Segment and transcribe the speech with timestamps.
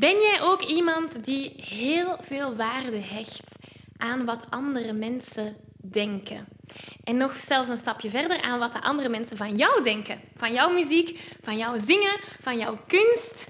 [0.00, 3.56] Ben jij ook iemand die heel veel waarde hecht
[3.96, 6.48] aan wat andere mensen denken?
[7.04, 10.20] En nog zelfs een stapje verder aan wat de andere mensen van jou denken.
[10.36, 13.44] Van jouw muziek, van jouw zingen, van jouw kunst.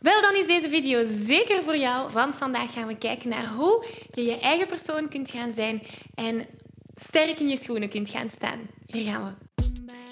[0.00, 3.84] Wel, dan is deze video zeker voor jou, want vandaag gaan we kijken naar hoe
[4.12, 5.82] je je eigen persoon kunt gaan zijn
[6.14, 6.46] en
[6.94, 8.60] sterk in je schoenen kunt gaan staan.
[8.86, 9.47] Hier gaan we.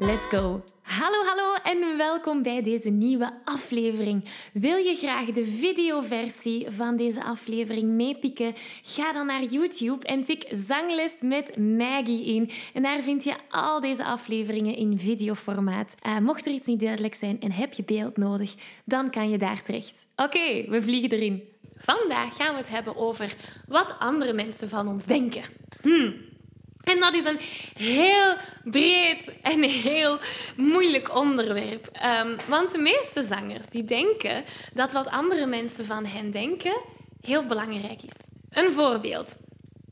[0.00, 0.62] Let's go!
[0.82, 4.24] Hallo, hallo en welkom bij deze nieuwe aflevering.
[4.52, 8.52] Wil je graag de videoversie van deze aflevering meepikken?
[8.82, 12.50] Ga dan naar YouTube en tik Zangles met Maggie in.
[12.74, 15.94] En daar vind je al deze afleveringen in videoformaat.
[16.06, 18.54] Uh, mocht er iets niet duidelijk zijn en heb je beeld nodig,
[18.84, 20.06] dan kan je daar terecht.
[20.16, 21.42] Oké, we vliegen erin.
[21.76, 23.34] Vandaag gaan we het hebben over
[23.68, 25.42] wat andere mensen van ons denken.
[25.82, 26.27] Hmm.
[26.84, 27.38] En dat is een
[27.76, 28.34] heel
[28.64, 30.18] breed en heel
[30.56, 31.90] moeilijk onderwerp.
[32.22, 36.80] Um, want de meeste zangers die denken dat wat andere mensen van hen denken
[37.20, 38.16] heel belangrijk is.
[38.50, 39.36] Een voorbeeld.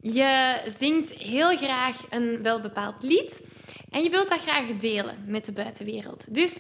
[0.01, 3.41] Je zingt heel graag een welbepaald lied
[3.91, 6.25] en je wilt dat graag delen met de buitenwereld.
[6.29, 6.57] Dus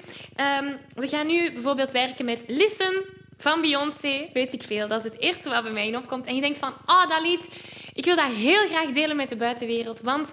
[0.60, 3.04] um, we gaan nu bijvoorbeeld werken met Listen
[3.38, 4.88] van Beyoncé, weet ik veel.
[4.88, 6.26] Dat is het eerste wat bij mij in opkomt.
[6.26, 7.48] En je denkt van, oh, dat lied,
[7.96, 10.32] ik wil dat heel graag delen met de buitenwereld, want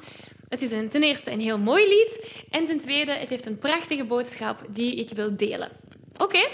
[0.50, 3.58] het is een, ten eerste een heel mooi lied en ten tweede, het heeft een
[3.58, 5.72] prachtige boodschap die ik wil delen.
[6.18, 6.48] Oké,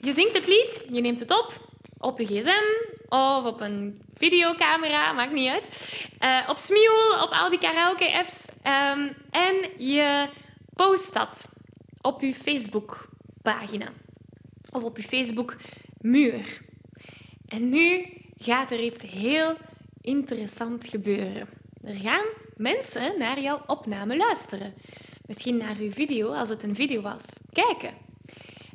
[0.00, 1.52] je zingt het lied, je neemt het op,
[1.98, 5.94] op je gsm of op een videocamera, maakt niet uit.
[6.20, 8.48] Uh, op Smule, op al die karaoke-apps.
[8.66, 10.28] Um, en je
[10.76, 11.48] post dat
[12.00, 13.92] op je Facebook-pagina.
[14.72, 16.60] Of op je Facebook-muur.
[17.46, 19.56] En nu gaat er iets heel
[20.04, 21.48] interessant gebeuren.
[21.84, 22.26] Er gaan
[22.56, 24.74] mensen naar jouw opname luisteren.
[25.26, 27.24] Misschien naar uw video, als het een video was.
[27.52, 27.94] Kijken.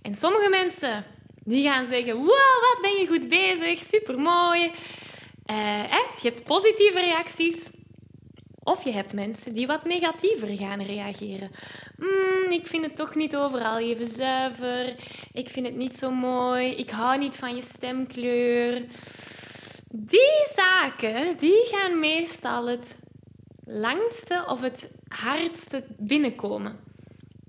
[0.01, 1.05] En sommige mensen
[1.43, 4.71] die gaan zeggen: Wow, wat ben je goed bezig, supermooi.
[5.51, 5.83] Uh,
[6.21, 7.71] je hebt positieve reacties.
[8.63, 11.51] Of je hebt mensen die wat negatiever gaan reageren.
[11.97, 14.95] Mm, ik vind het toch niet overal even zuiver.
[15.33, 16.69] Ik vind het niet zo mooi.
[16.69, 18.83] Ik hou niet van je stemkleur.
[19.91, 22.99] Die zaken die gaan meestal het
[23.65, 26.79] langste of het hardste binnenkomen.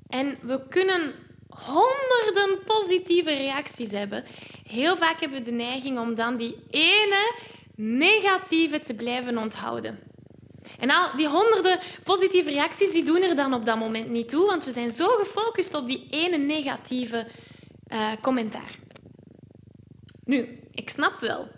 [0.08, 1.14] En we kunnen
[1.48, 4.24] honderden positieve reacties hebben.
[4.64, 7.34] Heel vaak hebben we de neiging om dan die ene
[7.76, 9.98] negatieve te blijven onthouden.
[10.78, 14.46] En al die honderden positieve reacties die doen er dan op dat moment niet toe,
[14.46, 17.26] want we zijn zo gefocust op die ene negatieve
[17.92, 18.78] uh, commentaar.
[20.24, 21.48] Nu, ik snap wel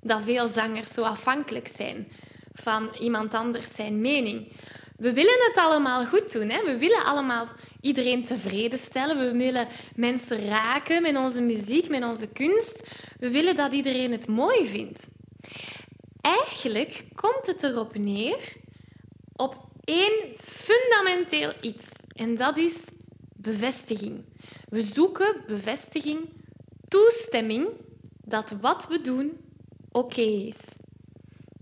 [0.00, 2.12] dat veel zangers zo afhankelijk zijn
[2.52, 4.52] van iemand anders zijn mening.
[4.96, 6.48] We willen het allemaal goed doen.
[6.48, 6.64] Hè?
[6.64, 7.46] We willen allemaal
[7.80, 9.18] iedereen tevreden stellen.
[9.18, 12.88] We willen mensen raken met onze muziek, met onze kunst.
[13.18, 15.06] We willen dat iedereen het mooi vindt.
[16.20, 18.56] Eigenlijk komt het erop neer
[19.32, 21.86] op één fundamenteel iets.
[22.12, 22.84] En dat is
[23.36, 24.24] bevestiging.
[24.68, 26.18] We zoeken bevestiging,
[26.88, 27.68] toestemming
[28.24, 29.38] dat wat we doen
[29.92, 30.76] oké is.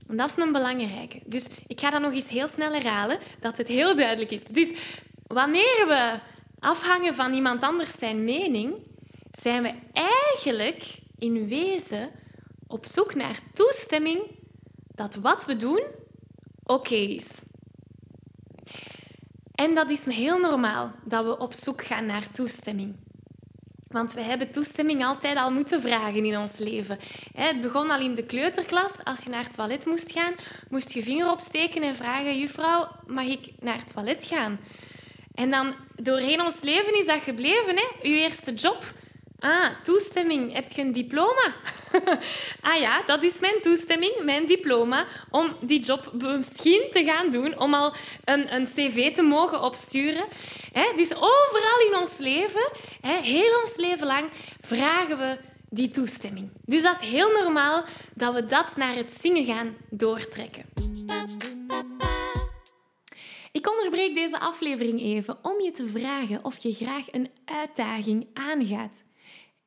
[0.08, 1.20] En dat is een belangrijke.
[1.24, 4.44] Dus ik ga dat nog eens heel snel herhalen, dat het heel duidelijk is.
[4.44, 4.68] Dus
[5.26, 6.18] wanneer we
[6.58, 8.74] afhangen van iemand anders zijn mening,
[9.30, 12.10] zijn we eigenlijk in wezen
[12.66, 14.20] op zoek naar toestemming
[14.94, 15.82] dat wat we doen
[16.64, 17.42] oké is.
[19.54, 22.96] En dat is heel normaal dat we op zoek gaan naar toestemming.
[23.88, 26.98] Want we hebben toestemming altijd al moeten vragen in ons leven.
[27.34, 29.04] Het begon al in de kleuterklas.
[29.04, 30.34] Als je naar het toilet moest gaan,
[30.70, 34.60] moest je vinger opsteken en vragen: Juffrouw, mag ik naar het toilet gaan?
[35.34, 37.76] En dan doorheen ons leven is dat gebleven.
[37.76, 37.84] Hè?
[38.02, 38.96] Uw eerste job
[39.38, 40.52] Ah, toestemming.
[40.52, 41.54] Heb je een diploma?
[42.70, 47.58] ah ja, dat is mijn toestemming, mijn diploma, om die job misschien te gaan doen,
[47.58, 47.94] om al
[48.24, 50.24] een, een cv te mogen opsturen.
[50.72, 52.70] He, dus overal in ons leven,
[53.00, 54.30] he, heel ons leven lang,
[54.60, 55.38] vragen we
[55.70, 56.50] die toestemming.
[56.64, 60.64] Dus dat is heel normaal dat we dat naar het zingen gaan doortrekken.
[63.52, 69.04] Ik onderbreek deze aflevering even om je te vragen of je graag een uitdaging aangaat.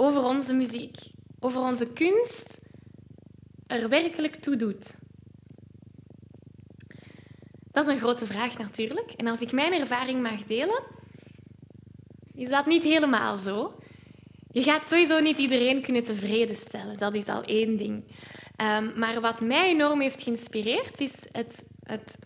[0.00, 0.96] over onze muziek,
[1.40, 2.60] over onze kunst,
[3.66, 4.94] er werkelijk toe doet?
[7.70, 9.10] Dat is een grote vraag natuurlijk.
[9.10, 10.82] En als ik mijn ervaring mag delen,
[12.34, 13.78] is dat niet helemaal zo.
[14.52, 16.98] Je gaat sowieso niet iedereen kunnen tevreden stellen.
[16.98, 18.04] Dat is al één ding.
[18.56, 22.18] Um, maar wat mij enorm heeft geïnspireerd, is het, het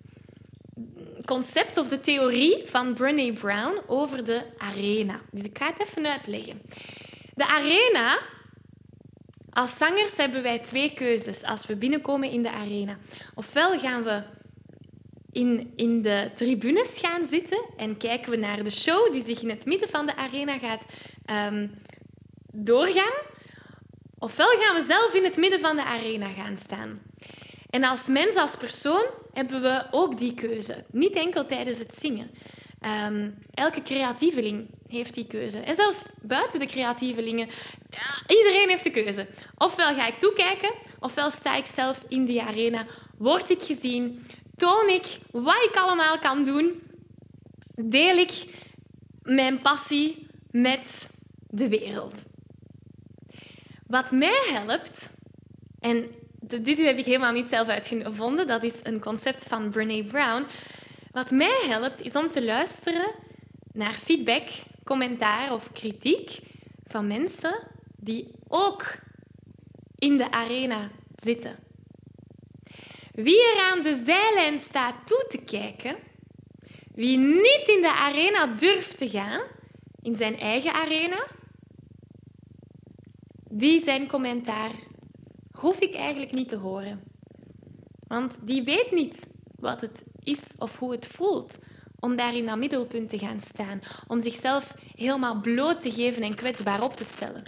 [1.25, 5.21] concept of de theorie van Brené Brown over de arena.
[5.31, 6.61] Dus ik ga het even uitleggen.
[7.34, 8.19] De arena,
[9.50, 12.96] als zangers hebben wij twee keuzes als we binnenkomen in de arena.
[13.34, 14.22] Ofwel gaan we
[15.32, 19.50] in, in de tribunes gaan zitten en kijken we naar de show die zich in
[19.50, 20.86] het midden van de arena gaat
[21.52, 21.78] um,
[22.52, 23.22] doorgaan.
[24.19, 27.02] Ofwel gaan we zelf in het midden van de arena gaan staan.
[27.70, 30.84] En als mens, als persoon, hebben we ook die keuze.
[30.90, 32.30] Niet enkel tijdens het zingen.
[32.84, 35.58] Um, elke creatieveling heeft die keuze.
[35.58, 37.48] En zelfs buiten de creatievelingen,
[37.90, 39.26] ja, iedereen heeft de keuze.
[39.56, 42.86] Ofwel ga ik toekijken, ofwel sta ik zelf in die arena,
[43.19, 44.26] word ik gezien,
[44.56, 46.82] toon ik wat ik allemaal kan doen,
[47.75, 48.46] deel ik
[49.22, 51.10] mijn passie met
[51.48, 52.22] de wereld.
[53.87, 55.10] Wat mij helpt,
[55.80, 56.10] en
[56.62, 60.46] dit heb ik helemaal niet zelf uitgevonden, dat is een concept van Brene Brown.
[61.14, 63.11] Wat mij helpt, is om te luisteren
[63.72, 64.49] naar feedback,
[64.84, 66.38] commentaar of kritiek
[66.84, 68.99] van mensen die ook
[69.99, 71.58] in de arena zitten.
[73.12, 75.96] Wie er aan de zijlijn staat toe te kijken,
[76.94, 79.43] wie niet in de arena durft te gaan,
[80.02, 81.26] in zijn eigen arena,
[83.50, 84.72] die zijn commentaar
[85.50, 87.02] hoef ik eigenlijk niet te horen.
[88.06, 89.26] Want die weet niet
[89.58, 91.59] wat het is of hoe het voelt
[92.00, 96.35] om daar in dat middelpunt te gaan staan, om zichzelf helemaal bloot te geven en
[96.35, 97.43] kwetsbaar op te stellen.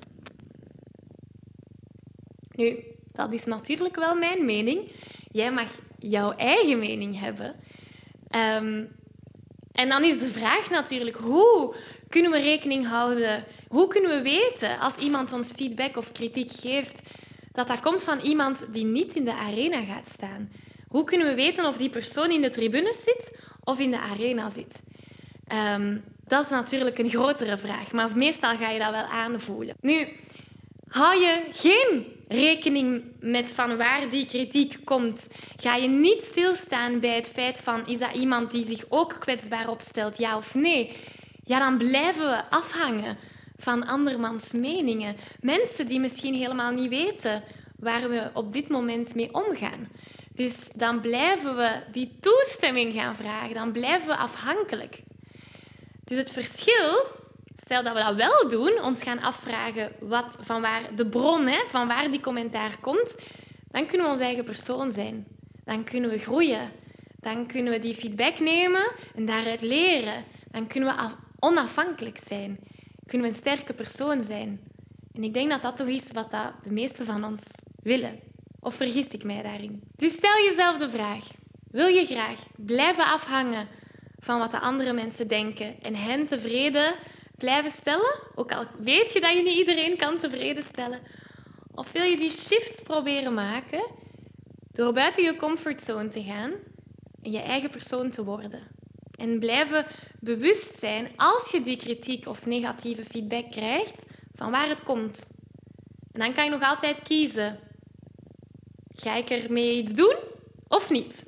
[2.55, 4.90] Nu, dat is natuurlijk wel mijn mening.
[5.31, 7.55] Jij mag jouw eigen mening hebben.
[8.28, 8.84] Ehm,
[9.73, 11.75] en dan is de vraag natuurlijk, hoe
[12.08, 13.44] kunnen we rekening houden?
[13.69, 17.02] Hoe kunnen we weten als iemand ons feedback of kritiek geeft
[17.56, 20.50] dat dat komt van iemand die niet in de arena gaat staan.
[20.96, 24.48] Hoe kunnen we weten of die persoon in de tribunes zit of in de arena
[24.48, 24.82] zit?
[25.76, 29.75] Um, dat is natuurlijk een grotere vraag, maar meestal ga je dat wel aanvoelen.
[29.81, 30.08] Nu,
[30.88, 35.28] hou je geen rekening met van waar die kritiek komt.
[35.56, 39.69] Ga je niet stilstaan bij het feit van is dat iemand die zich ook kwetsbaar
[39.69, 40.92] opstelt, ja of nee?
[41.44, 43.19] Ja, dan blijven we afhangen
[43.56, 45.16] van andermans meningen.
[45.40, 47.42] Mensen die misschien helemaal niet weten
[47.78, 49.88] waar we op dit moment mee omgaan.
[50.37, 55.02] Dus dan blijven we die toestemming gaan vragen, dan blijven we afhankelijk.
[56.05, 57.07] Dus het verschil,
[57.55, 61.62] stel dat we dat wel doen, ons gaan afvragen wat, van waar de bron, hè,
[61.69, 63.19] van waar die commentaar komt,
[63.71, 65.26] dan kunnen we onze eigen persoon zijn.
[65.64, 66.71] Dan kunnen we groeien.
[67.21, 70.25] Dan kunnen we die feedback nemen en daaruit leren.
[70.50, 72.59] Dan kunnen we onafhankelijk zijn
[73.07, 74.61] kunnen we een sterke persoon zijn.
[75.12, 77.43] En ik denk dat dat toch is wat dat de meesten van ons
[77.83, 78.21] willen.
[78.66, 79.82] Of vergis ik mij daarin?
[79.96, 81.25] Dus stel jezelf de vraag:
[81.70, 83.68] wil je graag blijven afhangen
[84.18, 86.94] van wat de andere mensen denken en hen tevreden
[87.37, 88.20] blijven stellen?
[88.35, 91.00] Ook al weet je dat je niet iedereen kan tevreden stellen.
[91.75, 93.87] Of wil je die shift proberen maken
[94.73, 96.52] door buiten je comfortzone te gaan
[97.23, 98.68] en je eigen persoon te worden?
[99.18, 99.87] En blijven
[100.20, 104.04] bewust zijn als je die kritiek of negatieve feedback krijgt,
[104.35, 105.30] van waar het komt.
[106.12, 107.58] En dan kan je nog altijd kiezen.
[108.96, 110.16] Ga ik ermee iets doen
[110.68, 111.24] of niet?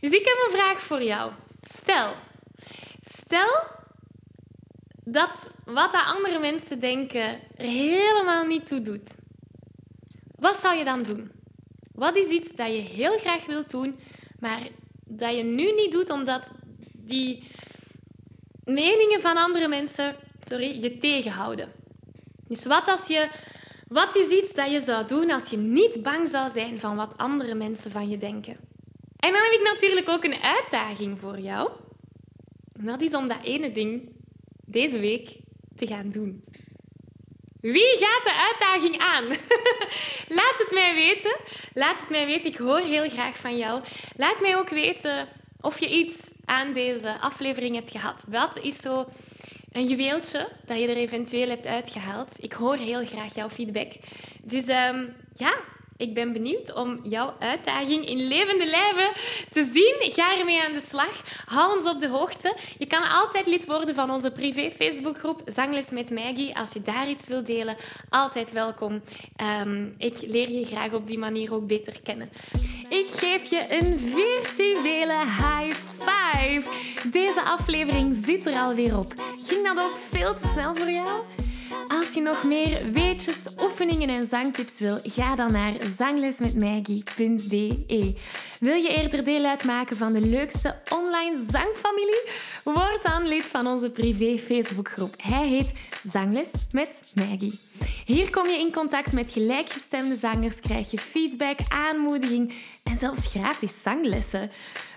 [0.00, 1.32] Dus ik heb een vraag voor jou.
[1.60, 2.14] Stel,
[3.00, 3.70] stel
[5.04, 9.14] dat wat de andere mensen denken er helemaal niet toe doet,
[10.38, 11.30] wat zou je dan doen?
[11.94, 14.00] Wat is iets dat je heel graag wilt doen,
[14.38, 14.60] maar
[15.04, 16.50] dat je nu niet doet omdat
[16.92, 17.50] die
[18.64, 20.16] meningen van andere mensen
[20.46, 21.72] sorry, je tegenhouden?
[22.48, 23.28] Dus wat, als je,
[23.92, 27.14] wat is iets dat je zou doen als je niet bang zou zijn van wat
[27.16, 28.56] andere mensen van je denken?
[29.16, 31.70] En dan heb ik natuurlijk ook een uitdaging voor jou.
[32.72, 34.16] Dat is om dat ene ding
[34.66, 35.36] deze week
[35.76, 36.44] te gaan doen.
[37.60, 39.24] Wie gaat de uitdaging aan?
[40.38, 41.36] Laat het mij weten.
[41.74, 42.50] Laat het mij weten.
[42.50, 43.82] Ik hoor heel graag van jou.
[44.16, 45.28] Laat mij ook weten
[45.60, 48.24] of je iets aan deze aflevering hebt gehad.
[48.28, 49.08] Wat is zo
[49.72, 52.36] een juweeltje dat je er eventueel hebt uitgehaald?
[52.40, 53.92] Ik hoor heel graag jouw feedback.
[54.42, 55.54] Dus um, ja,
[55.96, 59.12] ik ben benieuwd om jouw uitdaging in levende lijven
[59.52, 60.12] te zien.
[60.12, 61.22] Ga ermee aan de slag.
[61.44, 62.56] Hou ons op de hoogte.
[62.78, 66.56] Je kan altijd lid worden van onze privé Facebookgroep Zangles met Maggie.
[66.58, 67.76] Als je daar iets wilt delen,
[68.08, 69.02] altijd welkom.
[69.66, 72.30] Um, ik leer je graag op die manier ook beter kennen.
[72.88, 76.62] Ik geef je een virtuele high five.
[77.10, 79.14] Deze aflevering zit er alweer op.
[79.46, 81.41] Ging dat ook veel te snel voor jou?
[81.98, 88.14] Als je nog meer weetjes, oefeningen en zangtips wil, ga dan naar zanglesmetmaggie.be.
[88.62, 92.28] Wil je eerder deel uitmaken van de leukste online zangfamilie?
[92.64, 95.14] Word dan lid van onze privé Facebookgroep.
[95.22, 95.72] Hij heet
[96.04, 97.60] Zangles met Maggie.
[98.04, 103.82] Hier kom je in contact met gelijkgestemde zangers, krijg je feedback, aanmoediging en zelfs gratis
[103.82, 104.50] zanglessen.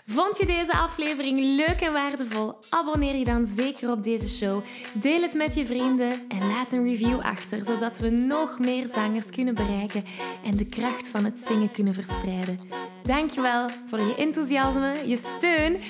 [0.08, 2.54] Vond je deze aflevering leuk en waardevol?
[2.70, 4.64] Abonneer je dan zeker op deze show.
[4.94, 9.30] Deel het met je vrienden en laat een review achter, zodat we nog meer zangers
[9.30, 10.04] kunnen bereiken
[10.44, 12.60] en de kracht van het zingen kunnen verspreiden.
[13.06, 15.82] Dankjewel voor je enthousiasme, je steun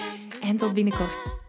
[0.42, 1.45] en tot binnenkort.